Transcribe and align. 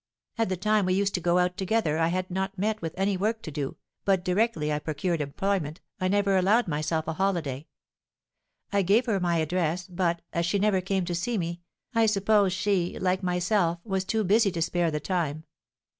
At 0.39 0.49
the 0.49 0.57
time 0.57 0.87
we 0.87 0.95
used 0.95 1.13
to 1.13 1.19
go 1.21 1.37
out 1.37 1.57
together 1.57 1.99
I 1.99 2.07
had 2.07 2.31
not 2.31 2.57
met 2.57 2.81
with 2.81 2.95
any 2.97 3.17
work 3.17 3.43
to 3.43 3.51
do, 3.51 3.77
but 4.03 4.25
directly 4.25 4.73
I 4.73 4.79
procured 4.79 5.21
employment, 5.21 5.79
I 5.99 6.07
never 6.07 6.37
allowed 6.37 6.67
myself 6.67 7.07
a 7.07 7.13
holiday. 7.13 7.67
I 8.73 8.81
gave 8.81 9.05
her 9.05 9.19
my 9.19 9.37
address, 9.37 9.87
but, 9.87 10.23
as 10.33 10.47
she 10.47 10.57
never 10.57 10.81
came 10.81 11.05
to 11.05 11.13
see 11.13 11.37
me, 11.37 11.61
I 11.93 12.07
suppose 12.07 12.51
she, 12.51 12.97
like 12.97 13.21
myself, 13.21 13.77
was 13.83 14.03
too 14.03 14.23
busy 14.23 14.51
to 14.53 14.61
spare 14.63 14.89
the 14.89 14.99
time. 14.99 15.43